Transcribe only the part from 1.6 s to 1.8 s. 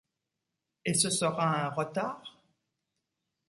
un